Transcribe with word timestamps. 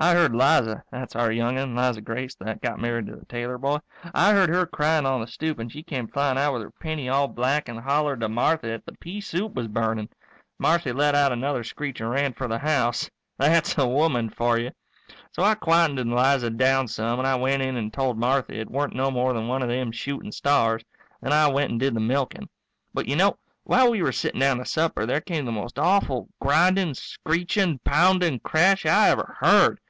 I 0.00 0.14
heard 0.14 0.32
Liza 0.32 0.84
that's 0.92 1.16
our 1.16 1.32
young 1.32 1.58
un, 1.58 1.74
Liza 1.74 2.00
Grace, 2.02 2.36
that 2.36 2.60
got 2.60 2.78
married 2.78 3.06
to 3.08 3.16
the 3.16 3.24
Taylor 3.26 3.58
boy. 3.58 3.78
I 4.14 4.30
heard 4.30 4.48
her 4.48 4.64
crying 4.64 5.04
on 5.04 5.20
the 5.20 5.26
stoop, 5.26 5.58
and 5.58 5.72
she 5.72 5.82
came 5.82 6.06
flying 6.06 6.38
out 6.38 6.52
with 6.52 6.62
her 6.62 6.70
pinny 6.70 7.08
all 7.08 7.26
black 7.26 7.68
and 7.68 7.80
hollered 7.80 8.20
to 8.20 8.28
Marthy 8.28 8.68
that 8.68 8.86
the 8.86 8.92
pea 9.00 9.20
soup 9.20 9.54
was 9.54 9.66
burning. 9.66 10.08
Marthy 10.56 10.92
let 10.92 11.16
out 11.16 11.32
another 11.32 11.64
screech 11.64 12.00
and 12.00 12.10
ran 12.12 12.32
for 12.32 12.46
the 12.46 12.60
house. 12.60 13.10
That's 13.40 13.76
a 13.76 13.88
woman 13.88 14.30
for 14.30 14.56
you. 14.56 14.70
So 15.32 15.42
I 15.42 15.56
quietened 15.56 16.14
Liza 16.14 16.50
down 16.50 16.86
some 16.86 17.18
and 17.18 17.26
I 17.26 17.34
went 17.34 17.60
in 17.62 17.74
and 17.76 17.92
told 17.92 18.16
Marthy 18.18 18.60
it 18.60 18.70
weren't 18.70 18.94
no 18.94 19.10
more 19.10 19.32
than 19.32 19.48
one 19.48 19.62
of 19.62 19.68
them 19.68 19.90
shooting 19.90 20.30
stars. 20.30 20.84
Then 21.20 21.32
I 21.32 21.48
went 21.48 21.72
and 21.72 21.80
did 21.80 21.94
the 21.94 21.98
milking. 22.00 22.48
But 22.94 23.08
you 23.08 23.16
know, 23.16 23.36
while 23.64 23.90
we 23.90 24.00
were 24.02 24.12
sitting 24.12 24.38
down 24.38 24.58
to 24.58 24.64
supper 24.64 25.06
there 25.06 25.20
came 25.20 25.44
the 25.44 25.50
most 25.50 25.76
awful 25.76 26.28
grinding, 26.40 26.94
screeching, 26.94 27.80
pounding 27.82 28.38
crash 28.38 28.86
I 28.86 29.10
ever 29.10 29.36
heard. 29.40 29.80